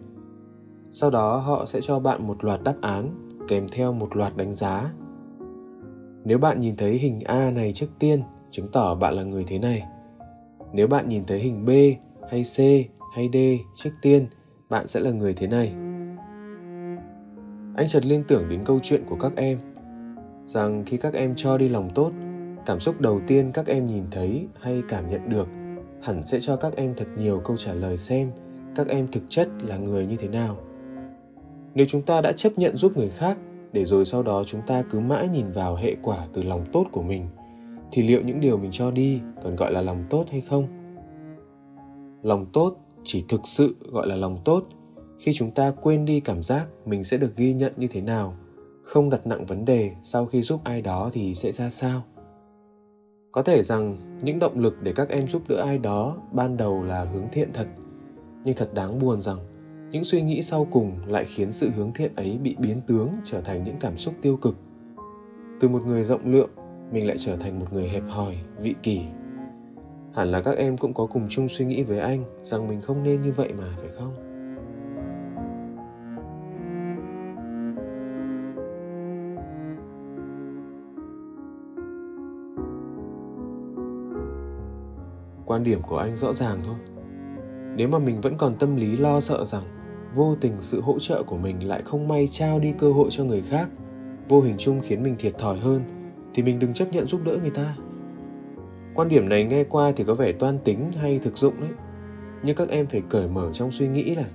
Sau 0.92 1.10
đó 1.10 1.38
họ 1.38 1.66
sẽ 1.66 1.82
cho 1.82 2.00
bạn 2.00 2.28
một 2.28 2.44
loạt 2.44 2.64
đáp 2.64 2.76
án, 2.82 3.30
kèm 3.48 3.68
theo 3.72 3.94
một 3.94 4.16
loạt 4.16 4.38
đánh 4.38 4.54
giá. 4.54 4.92
Nếu 6.26 6.38
bạn 6.38 6.60
nhìn 6.60 6.76
thấy 6.76 6.94
hình 6.94 7.20
a 7.26 7.52
này 7.52 7.74
trước 7.74 7.88
tiên, 8.00 8.24
chứng 8.52 8.68
tỏ 8.72 8.96
bạn 8.96 9.14
là 9.14 9.24
người 9.24 9.44
thế 9.48 9.60
này. 9.60 9.84
Nếu 10.74 10.88
bạn 10.88 11.08
nhìn 11.08 11.26
thấy 11.26 11.40
hình 11.40 11.66
b 11.66 11.70
hay 12.30 12.44
c 12.44 12.58
hay 13.16 13.30
d 13.34 13.38
trước 13.76 13.90
tiên, 14.02 14.28
bạn 14.70 14.88
sẽ 14.88 15.00
là 15.00 15.12
người 15.12 15.34
thế 15.34 15.48
này. 15.48 15.74
Anh 17.76 17.88
chợt 17.88 18.06
liên 18.06 18.24
tưởng 18.28 18.50
đến 18.50 18.62
câu 18.66 18.80
chuyện 18.84 19.04
của 19.06 19.16
các 19.16 19.36
em. 19.36 19.60
Rằng 20.46 20.84
khi 20.86 20.98
các 20.98 21.14
em 21.14 21.34
cho 21.36 21.58
đi 21.58 21.70
lòng 21.70 21.90
tốt, 21.96 22.12
cảm 22.66 22.80
xúc 22.80 23.02
đầu 23.02 23.22
tiên 23.28 23.52
các 23.54 23.66
em 23.66 23.88
nhìn 23.88 24.04
thấy 24.12 24.48
hay 24.62 24.84
cảm 24.90 25.10
nhận 25.10 25.30
được 25.30 25.48
hẳn 26.02 26.24
sẽ 26.24 26.40
cho 26.40 26.56
các 26.56 26.76
em 26.76 26.94
thật 26.98 27.08
nhiều 27.18 27.42
câu 27.46 27.58
trả 27.58 27.74
lời 27.74 27.98
xem 27.98 28.32
các 28.76 28.88
em 28.88 29.08
thực 29.12 29.24
chất 29.30 29.50
là 29.62 29.78
người 29.78 30.06
như 30.06 30.16
thế 30.16 30.28
nào 30.28 30.58
nếu 31.80 31.86
chúng 31.86 32.02
ta 32.02 32.22
đã 32.22 32.32
chấp 32.32 32.58
nhận 32.58 32.78
giúp 32.78 32.98
người 32.98 33.10
khác, 33.10 33.38
để 33.74 33.86
rồi 33.86 34.06
sau 34.06 34.24
đó 34.24 34.44
chúng 34.48 34.62
ta 34.68 34.84
cứ 34.92 35.00
mãi 35.00 35.28
nhìn 35.28 35.52
vào 35.52 35.76
hệ 35.76 35.96
quả 36.02 36.28
từ 36.34 36.44
lòng 36.44 36.66
tốt 36.72 36.86
của 36.92 37.02
mình, 37.02 37.28
thì 37.92 38.04
liệu 38.04 38.22
những 38.22 38.40
điều 38.40 38.58
mình 38.58 38.72
cho 38.72 38.92
đi 38.92 39.22
còn 39.44 39.56
gọi 39.56 39.72
là 39.72 39.82
lòng 39.82 40.04
tốt 40.10 40.26
hay 40.32 40.42
không? 40.42 40.68
Lòng 42.24 42.46
tốt 42.54 42.76
chỉ 43.04 43.26
thực 43.30 43.42
sự 43.44 43.76
gọi 43.92 44.08
là 44.08 44.16
lòng 44.16 44.38
tốt. 44.46 44.64
Khi 45.20 45.34
chúng 45.34 45.52
ta 45.52 45.72
quên 45.82 46.06
đi 46.06 46.20
cảm 46.20 46.44
giác 46.44 46.68
mình 46.86 47.04
sẽ 47.04 47.18
được 47.18 47.36
ghi 47.36 47.54
nhận 47.54 47.74
như 47.78 47.88
thế 47.88 48.02
nào, 48.02 48.36
không 48.84 49.10
đặt 49.10 49.28
nặng 49.28 49.46
vấn 49.46 49.66
đề 49.66 49.92
sau 50.04 50.26
khi 50.26 50.42
giúp 50.42 50.62
ai 50.64 50.82
đó 50.82 51.10
thì 51.14 51.36
sẽ 51.36 51.52
ra 51.52 51.70
sao? 51.70 52.02
Có 53.32 53.42
thể 53.42 53.64
rằng 53.64 53.98
những 54.22 54.40
động 54.40 54.60
lực 54.60 54.82
để 54.82 54.94
các 54.96 55.10
em 55.10 55.28
giúp 55.28 55.42
đỡ 55.48 55.56
ai 55.56 55.78
đó 55.78 56.18
ban 56.32 56.58
đầu 56.58 56.84
là 56.84 57.04
hướng 57.04 57.26
thiện 57.32 57.54
thật, 57.54 57.68
nhưng 58.44 58.56
thật 58.56 58.74
đáng 58.74 59.00
buồn 59.00 59.22
rằng 59.22 59.38
những 59.92 60.04
suy 60.04 60.22
nghĩ 60.22 60.42
sau 60.42 60.68
cùng 60.72 60.92
lại 61.08 61.26
khiến 61.26 61.52
sự 61.52 61.70
hướng 61.76 61.94
thiện 61.94 62.16
ấy 62.16 62.40
bị 62.44 62.56
biến 62.60 62.82
tướng, 62.88 63.10
trở 63.24 63.42
thành 63.42 63.64
những 63.64 63.76
cảm 63.80 63.98
xúc 63.98 64.14
tiêu 64.22 64.38
cực. 64.38 64.56
Từ 65.60 65.68
một 65.68 65.82
người 65.86 66.04
rộng 66.04 66.22
lượng, 66.26 66.50
mình 66.92 67.08
lại 67.08 67.18
trở 67.20 67.36
thành 67.36 67.60
một 67.60 67.74
người 67.74 67.90
hẹp 67.90 68.04
hòi, 68.10 68.38
vị 68.62 68.76
kỷ. 68.84 69.02
Hẳn 70.14 70.32
là 70.32 70.42
các 70.42 70.58
em 70.58 70.78
cũng 70.78 70.94
có 70.94 71.06
cùng 71.06 71.28
chung 71.30 71.48
suy 71.50 71.66
nghĩ 71.66 71.84
với 71.84 72.00
anh 72.00 72.24
rằng 72.42 72.68
mình 72.68 72.82
không 72.82 73.04
nên 73.04 73.22
như 73.22 73.32
vậy 73.32 73.54
mà, 73.58 73.78
phải 73.78 73.90
không? 73.98 74.16
Quan 85.46 85.64
điểm 85.64 85.82
của 85.88 85.98
anh 85.98 86.16
rõ 86.16 86.34
ràng 86.34 86.60
thôi. 86.66 86.76
Nếu 87.76 87.88
mà 87.88 88.00
mình 88.00 88.22
vẫn 88.22 88.38
còn 88.38 88.56
tâm 88.60 88.76
lý 88.76 88.98
lo 88.98 89.20
sợ 89.20 89.46
rằng 89.46 89.64
vô 90.16 90.36
tình 90.42 90.54
sự 90.62 90.82
hỗ 90.82 91.00
trợ 91.00 91.24
của 91.24 91.38
mình 91.38 91.68
lại 91.68 91.82
không 91.86 92.08
may 92.08 92.28
trao 92.28 92.60
đi 92.60 92.74
cơ 92.78 92.92
hội 92.92 93.08
cho 93.12 93.24
người 93.24 93.42
khác. 93.42 93.70
Vô 94.30 94.42
hình 94.42 94.56
chung 94.58 94.82
khiến 94.82 95.04
mình 95.04 95.16
thiệt 95.20 95.38
thòi 95.38 95.60
hơn, 95.60 95.82
thì 96.34 96.44
mình 96.44 96.60
đừng 96.60 96.74
chấp 96.74 96.86
nhận 96.92 97.08
giúp 97.08 97.22
đỡ 97.26 97.38
người 97.42 97.52
ta. 97.52 97.76
Quan 98.96 99.10
điểm 99.10 99.30
này 99.30 99.44
nghe 99.44 99.64
qua 99.64 99.92
thì 99.96 100.04
có 100.04 100.14
vẻ 100.14 100.32
toan 100.32 100.60
tính 100.64 100.92
hay 100.92 101.20
thực 101.20 101.38
dụng 101.38 101.54
đấy. 101.62 101.70
Nhưng 102.44 102.56
các 102.56 102.70
em 102.70 102.88
phải 102.88 103.02
cởi 103.10 103.28
mở 103.28 103.50
trong 103.54 103.72
suy 103.72 103.88
nghĩ 103.88 104.16
là 104.16 104.26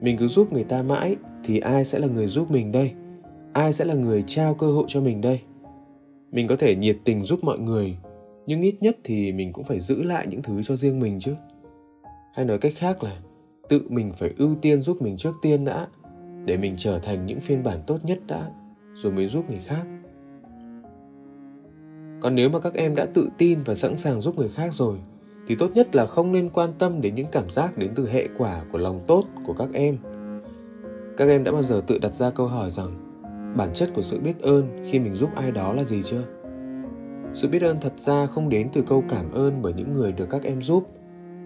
mình 0.00 0.16
cứ 0.16 0.28
giúp 0.28 0.52
người 0.52 0.64
ta 0.64 0.82
mãi, 0.82 1.16
thì 1.44 1.58
ai 1.58 1.84
sẽ 1.84 1.98
là 1.98 2.06
người 2.06 2.26
giúp 2.26 2.50
mình 2.50 2.72
đây? 2.72 2.92
Ai 3.52 3.72
sẽ 3.72 3.84
là 3.84 3.94
người 3.94 4.24
trao 4.26 4.54
cơ 4.54 4.66
hội 4.66 4.84
cho 4.88 5.00
mình 5.00 5.20
đây? 5.20 5.40
Mình 6.32 6.46
có 6.46 6.56
thể 6.56 6.76
nhiệt 6.76 6.96
tình 7.04 7.22
giúp 7.22 7.44
mọi 7.44 7.58
người, 7.58 7.96
nhưng 8.46 8.60
ít 8.60 8.76
nhất 8.80 8.96
thì 9.04 9.32
mình 9.32 9.52
cũng 9.52 9.64
phải 9.64 9.80
giữ 9.80 10.02
lại 10.02 10.26
những 10.30 10.42
thứ 10.42 10.62
cho 10.62 10.76
riêng 10.76 11.00
mình 11.00 11.18
chứ. 11.20 11.34
Hay 12.34 12.44
nói 12.44 12.58
cách 12.58 12.72
khác 12.76 13.02
là 13.02 13.18
tự 13.68 13.82
mình 13.88 14.12
phải 14.16 14.34
ưu 14.38 14.54
tiên 14.54 14.80
giúp 14.80 15.02
mình 15.02 15.16
trước 15.16 15.34
tiên 15.42 15.64
đã, 15.64 15.86
để 16.44 16.56
mình 16.56 16.74
trở 16.78 16.98
thành 16.98 17.26
những 17.26 17.40
phiên 17.40 17.62
bản 17.62 17.78
tốt 17.86 18.04
nhất 18.04 18.18
đã, 18.26 18.50
rồi 18.94 19.12
mới 19.12 19.28
giúp 19.28 19.50
người 19.50 19.60
khác. 19.64 19.82
Còn 22.20 22.34
nếu 22.34 22.48
mà 22.48 22.60
các 22.60 22.74
em 22.74 22.94
đã 22.94 23.06
tự 23.14 23.28
tin 23.38 23.58
và 23.64 23.74
sẵn 23.74 23.96
sàng 23.96 24.20
giúp 24.20 24.38
người 24.38 24.48
khác 24.48 24.74
rồi, 24.74 24.98
thì 25.46 25.54
tốt 25.54 25.70
nhất 25.74 25.96
là 25.96 26.06
không 26.06 26.32
nên 26.32 26.50
quan 26.50 26.70
tâm 26.78 27.00
đến 27.00 27.14
những 27.14 27.26
cảm 27.32 27.50
giác 27.50 27.78
đến 27.78 27.90
từ 27.94 28.08
hệ 28.08 28.28
quả 28.38 28.64
của 28.72 28.78
lòng 28.78 29.04
tốt 29.06 29.24
của 29.46 29.52
các 29.52 29.68
em. 29.72 29.96
Các 31.16 31.28
em 31.28 31.44
đã 31.44 31.52
bao 31.52 31.62
giờ 31.62 31.82
tự 31.86 31.98
đặt 31.98 32.14
ra 32.14 32.30
câu 32.30 32.46
hỏi 32.46 32.70
rằng, 32.70 33.22
bản 33.56 33.70
chất 33.74 33.90
của 33.94 34.02
sự 34.02 34.20
biết 34.20 34.40
ơn 34.40 34.86
khi 34.90 34.98
mình 34.98 35.14
giúp 35.14 35.30
ai 35.36 35.50
đó 35.50 35.72
là 35.72 35.84
gì 35.84 36.02
chưa? 36.02 36.22
Sự 37.32 37.48
biết 37.48 37.62
ơn 37.62 37.80
thật 37.80 37.98
ra 37.98 38.26
không 38.26 38.48
đến 38.48 38.68
từ 38.72 38.82
câu 38.82 39.04
cảm 39.08 39.32
ơn 39.32 39.62
bởi 39.62 39.72
những 39.72 39.92
người 39.92 40.12
được 40.12 40.26
các 40.30 40.42
em 40.42 40.62
giúp, 40.62 40.88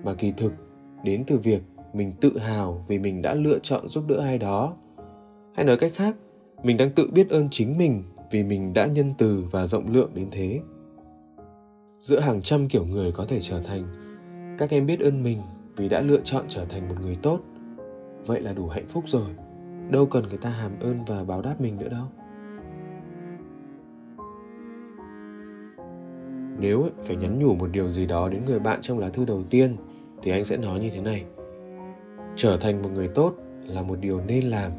mà 0.05 0.15
kỳ 0.15 0.33
thực 0.37 0.53
đến 1.05 1.25
từ 1.27 1.39
việc 1.39 1.63
mình 1.93 2.13
tự 2.21 2.39
hào 2.39 2.85
vì 2.89 2.99
mình 2.99 3.23
đã 3.23 3.35
lựa 3.35 3.59
chọn 3.59 3.89
giúp 3.89 4.05
đỡ 4.09 4.19
ai 4.19 4.39
đó. 4.39 4.77
Hay 5.55 5.65
nói 5.65 5.77
cách 5.77 5.93
khác, 5.95 6.17
mình 6.63 6.77
đang 6.77 6.91
tự 6.91 7.07
biết 7.13 7.31
ơn 7.31 7.49
chính 7.51 7.79
mình 7.79 8.03
vì 8.31 8.45
mình 8.45 8.73
đã 8.73 8.87
nhân 8.87 9.13
từ 9.19 9.45
và 9.51 9.67
rộng 9.67 9.93
lượng 9.93 10.11
đến 10.15 10.29
thế. 10.31 10.61
Giữa 11.99 12.21
hàng 12.21 12.43
trăm 12.43 12.69
kiểu 12.69 12.85
người 12.85 13.13
có 13.13 13.25
thể 13.25 13.41
trở 13.41 13.61
thành, 13.61 13.83
các 14.59 14.71
em 14.71 14.87
biết 14.87 15.01
ơn 15.01 15.23
mình 15.23 15.39
vì 15.77 15.89
đã 15.89 16.01
lựa 16.01 16.21
chọn 16.25 16.45
trở 16.49 16.65
thành 16.65 16.89
một 16.89 16.95
người 17.03 17.19
tốt. 17.23 17.41
Vậy 18.27 18.41
là 18.41 18.53
đủ 18.53 18.69
hạnh 18.69 18.87
phúc 18.89 19.05
rồi, 19.07 19.31
đâu 19.91 20.07
cần 20.07 20.29
người 20.29 20.39
ta 20.39 20.51
hàm 20.51 20.73
ơn 20.81 21.05
và 21.07 21.25
báo 21.25 21.43
đáp 21.43 21.61
mình 21.61 21.79
nữa 21.79 21.89
đâu. 21.89 22.05
Nếu 26.59 26.89
phải 27.03 27.17
nhắn 27.17 27.39
nhủ 27.39 27.55
một 27.55 27.71
điều 27.73 27.89
gì 27.89 28.07
đó 28.07 28.29
đến 28.29 28.45
người 28.45 28.59
bạn 28.59 28.81
trong 28.83 28.99
lá 28.99 29.09
thư 29.09 29.25
đầu 29.25 29.43
tiên, 29.51 29.77
thì 30.23 30.31
anh 30.31 30.45
sẽ 30.45 30.57
nói 30.57 30.81
như 30.81 30.91
thế 30.91 31.01
này 31.01 31.25
trở 32.43 32.57
thành 32.57 32.83
một 32.83 32.89
người 32.95 33.09
tốt 33.09 33.35
là 33.67 33.83
một 33.83 33.99
điều 34.01 34.21
nên 34.21 34.45
làm. 34.45 34.73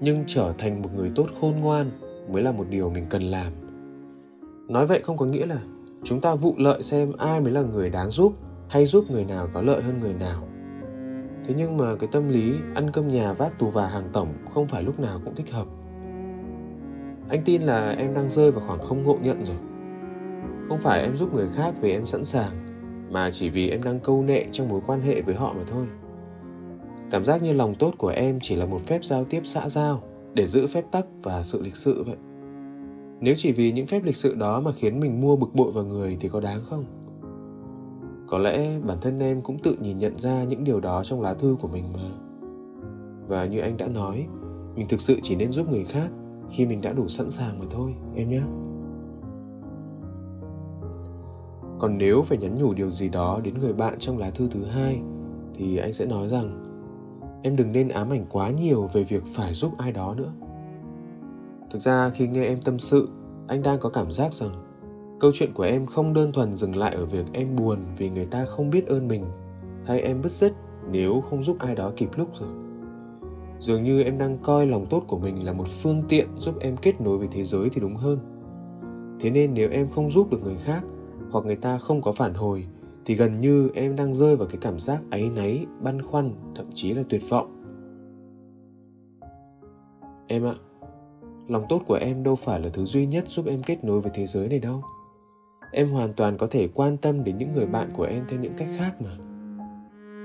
Nhưng 0.00 0.24
trở 0.26 0.52
thành 0.58 0.82
một 0.82 0.88
người 0.96 1.12
tốt 1.14 1.26
khôn 1.40 1.56
ngoan 1.60 1.90
mới 2.32 2.42
là 2.42 2.52
một 2.52 2.66
điều 2.70 2.90
mình 2.90 3.06
cần 3.10 3.22
làm. 3.22 3.52
Nói 4.68 4.86
vậy 4.86 5.00
không 5.02 5.16
có 5.16 5.26
nghĩa 5.26 5.46
là 5.46 5.58
chúng 6.04 6.20
ta 6.20 6.34
vụ 6.34 6.54
lợi 6.58 6.82
xem 6.82 7.12
ai 7.18 7.40
mới 7.40 7.52
là 7.52 7.62
người 7.62 7.90
đáng 7.90 8.10
giúp 8.10 8.32
hay 8.68 8.86
giúp 8.86 9.10
người 9.10 9.24
nào 9.24 9.48
có 9.52 9.62
lợi 9.62 9.82
hơn 9.82 10.00
người 10.00 10.14
nào. 10.14 10.48
Thế 11.44 11.54
nhưng 11.56 11.76
mà 11.76 11.96
cái 11.96 12.08
tâm 12.12 12.28
lý 12.28 12.52
ăn 12.74 12.90
cơm 12.92 13.08
nhà 13.08 13.32
vác 13.32 13.58
tù 13.58 13.68
và 13.68 13.86
hàng 13.86 14.08
tổng 14.12 14.28
không 14.54 14.68
phải 14.68 14.82
lúc 14.82 15.00
nào 15.00 15.20
cũng 15.24 15.34
thích 15.34 15.52
hợp. 15.52 15.66
Anh 17.28 17.42
tin 17.44 17.62
là 17.62 17.90
em 17.90 18.14
đang 18.14 18.30
rơi 18.30 18.50
vào 18.50 18.64
khoảng 18.66 18.82
không 18.82 19.02
ngộ 19.02 19.18
nhận 19.22 19.44
rồi. 19.44 19.58
Không 20.68 20.78
phải 20.78 21.00
em 21.00 21.16
giúp 21.16 21.34
người 21.34 21.48
khác 21.54 21.74
vì 21.80 21.90
em 21.90 22.06
sẵn 22.06 22.24
sàng, 22.24 22.52
mà 23.10 23.30
chỉ 23.30 23.48
vì 23.48 23.70
em 23.70 23.82
đang 23.82 24.00
câu 24.00 24.22
nệ 24.22 24.44
trong 24.52 24.68
mối 24.68 24.80
quan 24.86 25.00
hệ 25.00 25.22
với 25.22 25.34
họ 25.34 25.52
mà 25.52 25.62
thôi 25.66 25.86
cảm 27.14 27.24
giác 27.24 27.42
như 27.42 27.52
lòng 27.52 27.74
tốt 27.74 27.94
của 27.98 28.08
em 28.08 28.38
chỉ 28.42 28.56
là 28.56 28.66
một 28.66 28.80
phép 28.86 29.04
giao 29.04 29.24
tiếp 29.24 29.40
xã 29.44 29.68
giao, 29.68 30.00
để 30.34 30.46
giữ 30.46 30.66
phép 30.66 30.84
tắc 30.92 31.06
và 31.22 31.42
sự 31.42 31.62
lịch 31.62 31.76
sự 31.76 32.04
vậy. 32.06 32.16
Nếu 33.20 33.34
chỉ 33.36 33.52
vì 33.52 33.72
những 33.72 33.86
phép 33.86 34.04
lịch 34.04 34.16
sự 34.16 34.34
đó 34.34 34.60
mà 34.60 34.72
khiến 34.72 35.00
mình 35.00 35.20
mua 35.20 35.36
bực 35.36 35.54
bội 35.54 35.72
vào 35.72 35.84
người 35.84 36.16
thì 36.20 36.28
có 36.28 36.40
đáng 36.40 36.60
không? 36.64 36.84
Có 38.28 38.38
lẽ 38.38 38.78
bản 38.78 38.98
thân 39.00 39.18
em 39.18 39.42
cũng 39.42 39.58
tự 39.58 39.76
nhìn 39.80 39.98
nhận 39.98 40.18
ra 40.18 40.44
những 40.44 40.64
điều 40.64 40.80
đó 40.80 41.04
trong 41.04 41.22
lá 41.22 41.34
thư 41.34 41.56
của 41.60 41.68
mình 41.68 41.84
mà. 41.92 42.10
Và 43.28 43.44
như 43.44 43.60
anh 43.60 43.76
đã 43.76 43.86
nói, 43.86 44.26
mình 44.76 44.88
thực 44.88 45.00
sự 45.00 45.18
chỉ 45.22 45.36
nên 45.36 45.52
giúp 45.52 45.70
người 45.70 45.84
khác 45.84 46.10
khi 46.50 46.66
mình 46.66 46.80
đã 46.80 46.92
đủ 46.92 47.08
sẵn 47.08 47.30
sàng 47.30 47.58
mà 47.58 47.64
thôi, 47.70 47.94
em 48.14 48.30
nhé. 48.30 48.42
Còn 51.78 51.98
nếu 51.98 52.22
phải 52.22 52.38
nhắn 52.38 52.54
nhủ 52.58 52.74
điều 52.74 52.90
gì 52.90 53.08
đó 53.08 53.40
đến 53.44 53.58
người 53.58 53.72
bạn 53.72 53.94
trong 53.98 54.18
lá 54.18 54.30
thư 54.30 54.48
thứ 54.50 54.64
hai, 54.64 55.00
thì 55.54 55.76
anh 55.76 55.92
sẽ 55.92 56.06
nói 56.06 56.28
rằng 56.28 56.64
em 57.44 57.56
đừng 57.56 57.72
nên 57.72 57.88
ám 57.88 58.10
ảnh 58.12 58.26
quá 58.30 58.50
nhiều 58.50 58.88
về 58.92 59.02
việc 59.02 59.22
phải 59.26 59.54
giúp 59.54 59.72
ai 59.78 59.92
đó 59.92 60.14
nữa. 60.14 60.32
Thực 61.70 61.82
ra 61.82 62.10
khi 62.10 62.28
nghe 62.28 62.44
em 62.44 62.60
tâm 62.60 62.78
sự, 62.78 63.08
anh 63.48 63.62
đang 63.62 63.78
có 63.78 63.88
cảm 63.88 64.12
giác 64.12 64.32
rằng 64.32 64.50
câu 65.20 65.30
chuyện 65.34 65.52
của 65.54 65.62
em 65.62 65.86
không 65.86 66.14
đơn 66.14 66.32
thuần 66.32 66.54
dừng 66.54 66.76
lại 66.76 66.94
ở 66.94 67.06
việc 67.06 67.24
em 67.32 67.56
buồn 67.56 67.78
vì 67.98 68.10
người 68.10 68.26
ta 68.26 68.44
không 68.44 68.70
biết 68.70 68.86
ơn 68.86 69.08
mình, 69.08 69.24
hay 69.86 70.00
em 70.00 70.22
bứt 70.22 70.32
rứt 70.32 70.52
nếu 70.90 71.20
không 71.20 71.42
giúp 71.42 71.56
ai 71.58 71.74
đó 71.74 71.92
kịp 71.96 72.08
lúc 72.16 72.28
rồi. 72.40 72.48
Dường 73.58 73.84
như 73.84 74.02
em 74.02 74.18
đang 74.18 74.38
coi 74.38 74.66
lòng 74.66 74.86
tốt 74.90 75.04
của 75.08 75.18
mình 75.18 75.46
là 75.46 75.52
một 75.52 75.68
phương 75.68 76.02
tiện 76.08 76.28
giúp 76.36 76.54
em 76.60 76.76
kết 76.76 77.00
nối 77.00 77.18
với 77.18 77.28
thế 77.30 77.44
giới 77.44 77.68
thì 77.70 77.80
đúng 77.80 77.94
hơn. 77.94 78.18
Thế 79.20 79.30
nên 79.30 79.54
nếu 79.54 79.70
em 79.70 79.90
không 79.90 80.10
giúp 80.10 80.30
được 80.30 80.42
người 80.42 80.56
khác, 80.56 80.84
hoặc 81.30 81.44
người 81.44 81.56
ta 81.56 81.78
không 81.78 82.02
có 82.02 82.12
phản 82.12 82.34
hồi 82.34 82.66
thì 83.06 83.14
gần 83.14 83.40
như 83.40 83.70
em 83.74 83.96
đang 83.96 84.14
rơi 84.14 84.36
vào 84.36 84.48
cái 84.48 84.58
cảm 84.60 84.80
giác 84.80 85.02
áy 85.10 85.30
náy, 85.30 85.66
băn 85.80 86.02
khoăn, 86.02 86.30
thậm 86.56 86.66
chí 86.74 86.94
là 86.94 87.02
tuyệt 87.08 87.22
vọng. 87.28 87.60
Em 90.26 90.44
ạ, 90.44 90.54
lòng 91.48 91.64
tốt 91.68 91.82
của 91.86 91.94
em 91.94 92.22
đâu 92.22 92.36
phải 92.36 92.60
là 92.60 92.68
thứ 92.68 92.84
duy 92.84 93.06
nhất 93.06 93.24
giúp 93.28 93.46
em 93.46 93.62
kết 93.62 93.84
nối 93.84 94.00
với 94.00 94.10
thế 94.14 94.26
giới 94.26 94.48
này 94.48 94.58
đâu. 94.58 94.82
Em 95.72 95.90
hoàn 95.90 96.12
toàn 96.12 96.38
có 96.38 96.46
thể 96.46 96.68
quan 96.74 96.96
tâm 96.96 97.24
đến 97.24 97.38
những 97.38 97.52
người 97.52 97.66
bạn 97.66 97.90
của 97.94 98.04
em 98.04 98.24
theo 98.28 98.40
những 98.40 98.54
cách 98.56 98.68
khác 98.78 99.02
mà. 99.02 99.10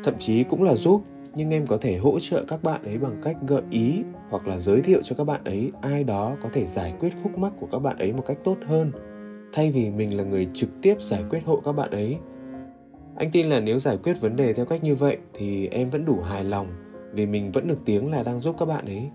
Thậm 0.04 0.14
chí 0.20 0.44
cũng 0.44 0.64
là 0.64 0.76
giúp, 0.76 1.02
nhưng 1.36 1.50
em 1.50 1.66
có 1.66 1.78
thể 1.82 1.98
hỗ 1.98 2.20
trợ 2.20 2.46
các 2.48 2.64
bạn 2.64 2.84
ấy 2.84 2.98
bằng 2.98 3.22
cách 3.22 3.38
gợi 3.48 3.62
ý 3.70 4.04
hoặc 4.30 4.48
là 4.48 4.58
giới 4.58 4.82
thiệu 4.82 5.02
cho 5.04 5.16
các 5.16 5.24
bạn 5.24 5.44
ấy 5.44 5.72
ai 5.82 6.04
đó 6.04 6.36
có 6.42 6.50
thể 6.54 6.66
giải 6.66 6.94
quyết 7.00 7.14
khúc 7.24 7.38
mắc 7.38 7.54
của 7.60 7.68
các 7.72 7.80
bạn 7.80 7.98
ấy 7.98 8.14
một 8.14 8.24
cách 8.26 8.38
tốt 8.44 8.56
hơn, 8.66 8.92
thay 9.54 9.72
vì 9.72 9.90
mình 9.90 10.18
là 10.18 10.24
người 10.24 10.48
trực 10.54 10.70
tiếp 10.82 11.02
giải 11.02 11.24
quyết 11.30 11.40
hộ 11.46 11.62
các 11.66 11.72
bạn 11.72 11.92
ấy 11.92 12.18
anh 13.20 13.32
tin 13.32 13.50
là 13.50 13.60
nếu 13.60 13.80
giải 13.80 13.98
quyết 13.98 14.22
vấn 14.22 14.36
đề 14.36 14.54
theo 14.54 14.66
cách 14.66 14.84
như 14.84 14.96
vậy 14.96 15.18
thì 15.34 15.68
em 15.68 15.90
vẫn 15.90 16.06
đủ 16.06 16.22
hài 16.22 16.44
lòng 16.44 16.68
vì 17.12 17.26
mình 17.26 17.52
vẫn 17.52 17.68
được 17.68 17.80
tiếng 17.86 18.12
là 18.12 18.24
đang 18.24 18.40
giúp 18.40 18.56
các 18.60 18.66
bạn 18.66 18.86
ấy. 18.86 19.10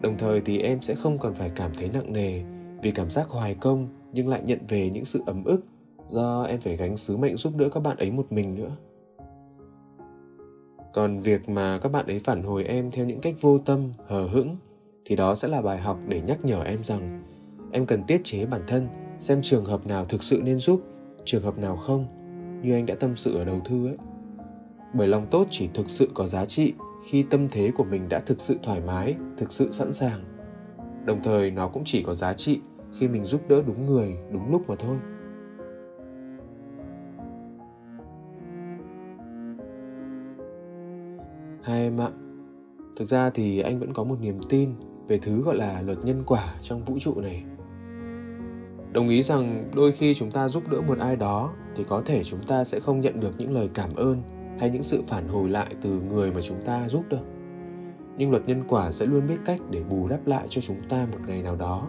Đồng 0.00 0.18
thời 0.18 0.40
thì 0.40 0.58
em 0.58 0.82
sẽ 0.82 0.94
không 0.94 1.18
còn 1.18 1.34
phải 1.34 1.50
cảm 1.54 1.70
thấy 1.78 1.88
nặng 1.88 2.12
nề 2.12 2.42
vì 2.82 2.90
cảm 2.90 3.10
giác 3.10 3.28
hoài 3.28 3.54
công 3.54 3.88
nhưng 4.12 4.28
lại 4.28 4.42
nhận 4.44 4.58
về 4.68 4.90
những 4.90 5.04
sự 5.04 5.22
ấm 5.26 5.44
ức 5.44 5.64
do 6.08 6.42
em 6.42 6.60
phải 6.60 6.76
gánh 6.76 6.96
sứ 6.96 7.16
mệnh 7.16 7.36
giúp 7.36 7.52
đỡ 7.56 7.68
các 7.68 7.80
bạn 7.80 7.96
ấy 7.96 8.10
một 8.10 8.32
mình 8.32 8.54
nữa. 8.54 8.76
Còn 10.92 11.20
việc 11.20 11.48
mà 11.48 11.78
các 11.78 11.92
bạn 11.92 12.06
ấy 12.06 12.18
phản 12.18 12.42
hồi 12.42 12.64
em 12.64 12.90
theo 12.90 13.04
những 13.04 13.20
cách 13.20 13.34
vô 13.40 13.58
tâm, 13.58 13.92
hờ 14.06 14.26
hững 14.26 14.56
thì 15.04 15.16
đó 15.16 15.34
sẽ 15.34 15.48
là 15.48 15.62
bài 15.62 15.78
học 15.78 15.98
để 16.08 16.20
nhắc 16.20 16.44
nhở 16.44 16.62
em 16.62 16.84
rằng 16.84 17.22
em 17.72 17.86
cần 17.86 18.02
tiết 18.06 18.20
chế 18.24 18.46
bản 18.46 18.62
thân, 18.66 18.88
xem 19.18 19.42
trường 19.42 19.64
hợp 19.64 19.86
nào 19.86 20.04
thực 20.04 20.22
sự 20.22 20.40
nên 20.44 20.58
giúp, 20.58 20.80
trường 21.24 21.42
hợp 21.42 21.58
nào 21.58 21.76
không 21.76 22.23
như 22.64 22.74
anh 22.74 22.86
đã 22.86 22.94
tâm 22.94 23.16
sự 23.16 23.36
ở 23.36 23.44
đầu 23.44 23.60
thư 23.64 23.86
ấy. 23.86 23.96
Bởi 24.94 25.08
lòng 25.08 25.26
tốt 25.30 25.46
chỉ 25.50 25.68
thực 25.74 25.90
sự 25.90 26.08
có 26.14 26.26
giá 26.26 26.44
trị 26.44 26.74
khi 27.06 27.22
tâm 27.30 27.48
thế 27.48 27.72
của 27.76 27.84
mình 27.84 28.08
đã 28.08 28.20
thực 28.20 28.40
sự 28.40 28.56
thoải 28.62 28.80
mái, 28.80 29.14
thực 29.36 29.52
sự 29.52 29.72
sẵn 29.72 29.92
sàng. 29.92 30.20
Đồng 31.06 31.20
thời, 31.22 31.50
nó 31.50 31.68
cũng 31.68 31.82
chỉ 31.86 32.02
có 32.02 32.14
giá 32.14 32.32
trị 32.32 32.60
khi 32.98 33.08
mình 33.08 33.24
giúp 33.24 33.48
đỡ 33.48 33.62
đúng 33.66 33.86
người, 33.86 34.16
đúng 34.32 34.50
lúc 34.50 34.68
mà 34.68 34.74
thôi. 34.78 34.96
Hai 41.62 41.82
em 41.82 42.00
ạ, 42.00 42.08
thực 42.96 43.04
ra 43.04 43.30
thì 43.30 43.60
anh 43.60 43.80
vẫn 43.80 43.92
có 43.92 44.04
một 44.04 44.16
niềm 44.20 44.40
tin 44.48 44.74
về 45.08 45.18
thứ 45.18 45.42
gọi 45.42 45.56
là 45.56 45.82
luật 45.82 45.98
nhân 46.04 46.22
quả 46.26 46.54
trong 46.60 46.84
vũ 46.84 46.98
trụ 46.98 47.20
này 47.20 47.44
đồng 48.94 49.08
ý 49.08 49.22
rằng 49.22 49.70
đôi 49.74 49.92
khi 49.92 50.14
chúng 50.14 50.30
ta 50.30 50.48
giúp 50.48 50.62
đỡ 50.70 50.80
một 50.80 50.98
ai 50.98 51.16
đó 51.16 51.52
thì 51.76 51.84
có 51.88 52.02
thể 52.06 52.24
chúng 52.24 52.46
ta 52.46 52.64
sẽ 52.64 52.80
không 52.80 53.00
nhận 53.00 53.20
được 53.20 53.34
những 53.38 53.54
lời 53.54 53.68
cảm 53.74 53.94
ơn 53.94 54.22
hay 54.58 54.70
những 54.70 54.82
sự 54.82 55.02
phản 55.06 55.28
hồi 55.28 55.48
lại 55.48 55.74
từ 55.80 56.00
người 56.00 56.32
mà 56.32 56.40
chúng 56.40 56.64
ta 56.64 56.88
giúp 56.88 57.04
đâu 57.10 57.20
nhưng 58.18 58.30
luật 58.30 58.42
nhân 58.46 58.64
quả 58.68 58.90
sẽ 58.90 59.06
luôn 59.06 59.26
biết 59.26 59.38
cách 59.44 59.60
để 59.70 59.82
bù 59.84 60.08
đắp 60.08 60.26
lại 60.26 60.46
cho 60.48 60.60
chúng 60.60 60.76
ta 60.88 61.06
một 61.12 61.18
ngày 61.26 61.42
nào 61.42 61.56
đó. 61.56 61.88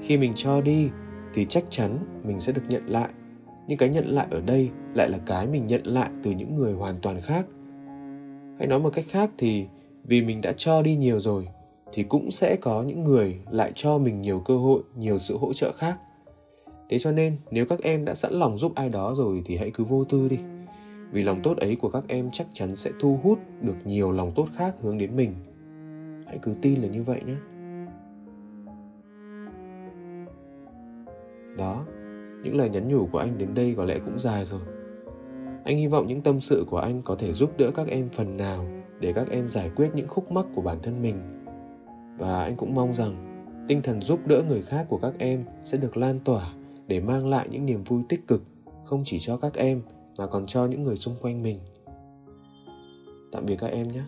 Khi 0.00 0.16
mình 0.16 0.32
cho 0.34 0.60
đi, 0.60 0.90
thì 1.34 1.44
chắc 1.44 1.64
chắn 1.70 1.98
mình 2.24 2.40
sẽ 2.40 2.52
được 2.52 2.62
nhận 2.68 2.86
lại. 2.86 3.08
Nhưng 3.68 3.78
cái 3.78 3.88
nhận 3.88 4.06
lại 4.06 4.26
ở 4.30 4.40
đây 4.40 4.70
lại 4.94 5.08
là 5.08 5.18
cái 5.26 5.46
mình 5.46 5.66
nhận 5.66 5.82
lại 5.84 6.10
từ 6.22 6.30
những 6.30 6.54
người 6.54 6.72
hoàn 6.72 6.96
toàn 7.02 7.20
khác. 7.20 7.46
Hay 8.58 8.66
nói 8.68 8.80
một 8.80 8.90
cách 8.92 9.04
khác 9.08 9.30
thì, 9.38 9.66
vì 10.04 10.22
mình 10.22 10.40
đã 10.40 10.52
cho 10.56 10.82
đi 10.82 10.96
nhiều 10.96 11.20
rồi 11.20 11.48
thì 11.92 12.02
cũng 12.02 12.30
sẽ 12.30 12.56
có 12.56 12.82
những 12.82 13.04
người 13.04 13.38
lại 13.50 13.72
cho 13.74 13.98
mình 13.98 14.22
nhiều 14.22 14.40
cơ 14.40 14.56
hội, 14.56 14.82
nhiều 14.96 15.18
sự 15.18 15.36
hỗ 15.36 15.52
trợ 15.52 15.72
khác. 15.76 15.98
Thế 16.88 16.98
cho 16.98 17.12
nên, 17.12 17.36
nếu 17.50 17.66
các 17.66 17.82
em 17.82 18.04
đã 18.04 18.14
sẵn 18.14 18.32
lòng 18.32 18.58
giúp 18.58 18.72
ai 18.74 18.88
đó 18.88 19.14
rồi 19.16 19.42
thì 19.44 19.56
hãy 19.56 19.70
cứ 19.70 19.84
vô 19.84 20.04
tư 20.04 20.28
đi. 20.28 20.38
Vì 21.12 21.22
lòng 21.22 21.40
tốt 21.42 21.56
ấy 21.56 21.76
của 21.76 21.88
các 21.88 22.04
em 22.08 22.30
chắc 22.32 22.46
chắn 22.52 22.76
sẽ 22.76 22.90
thu 23.00 23.18
hút 23.22 23.38
được 23.60 23.76
nhiều 23.84 24.12
lòng 24.12 24.32
tốt 24.34 24.48
khác 24.56 24.74
hướng 24.80 24.98
đến 24.98 25.16
mình. 25.16 25.34
Hãy 26.26 26.38
cứ 26.42 26.54
tin 26.62 26.82
là 26.82 26.88
như 26.88 27.02
vậy 27.02 27.20
nhé. 27.26 27.34
Đó, 31.58 31.84
những 32.42 32.56
lời 32.56 32.70
nhắn 32.70 32.88
nhủ 32.88 33.08
của 33.12 33.18
anh 33.18 33.38
đến 33.38 33.54
đây 33.54 33.74
có 33.76 33.84
lẽ 33.84 33.98
cũng 34.04 34.18
dài 34.18 34.44
rồi. 34.44 34.60
Anh 35.64 35.76
hy 35.76 35.86
vọng 35.86 36.06
những 36.06 36.20
tâm 36.20 36.40
sự 36.40 36.64
của 36.68 36.78
anh 36.78 37.02
có 37.02 37.14
thể 37.14 37.32
giúp 37.32 37.58
đỡ 37.58 37.70
các 37.74 37.88
em 37.88 38.08
phần 38.12 38.36
nào 38.36 38.66
để 39.00 39.12
các 39.12 39.30
em 39.30 39.48
giải 39.48 39.70
quyết 39.76 39.90
những 39.94 40.08
khúc 40.08 40.32
mắc 40.32 40.46
của 40.54 40.62
bản 40.62 40.78
thân 40.82 41.02
mình 41.02 41.41
và 42.18 42.42
anh 42.42 42.56
cũng 42.56 42.74
mong 42.74 42.94
rằng 42.94 43.28
tinh 43.68 43.82
thần 43.82 44.02
giúp 44.02 44.26
đỡ 44.26 44.42
người 44.48 44.62
khác 44.62 44.86
của 44.88 44.98
các 44.98 45.14
em 45.18 45.44
sẽ 45.64 45.78
được 45.78 45.96
lan 45.96 46.20
tỏa 46.24 46.52
để 46.86 47.00
mang 47.00 47.26
lại 47.26 47.48
những 47.50 47.66
niềm 47.66 47.84
vui 47.84 48.02
tích 48.08 48.28
cực, 48.28 48.42
không 48.84 49.02
chỉ 49.04 49.18
cho 49.18 49.36
các 49.36 49.54
em 49.54 49.82
mà 50.18 50.26
còn 50.26 50.46
cho 50.46 50.66
những 50.66 50.82
người 50.82 50.96
xung 50.96 51.14
quanh 51.22 51.42
mình. 51.42 51.58
Tạm 53.32 53.46
biệt 53.46 53.56
các 53.56 53.70
em 53.70 53.92
nhé. 53.92 54.02